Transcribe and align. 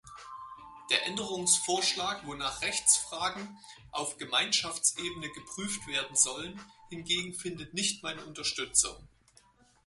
Der 0.89 1.05
Änderungsvorschlag, 1.05 2.25
wonach 2.25 2.63
Rechtsfragen 2.63 3.55
auf 3.91 4.17
Gemeinschaftsebene 4.17 5.29
geprüft 5.29 5.85
werden 5.85 6.15
sollen, 6.15 6.59
hingegen 6.89 7.35
findet 7.35 7.75
nicht 7.75 8.01
meine 8.01 8.25
Unterstützung. 8.25 8.95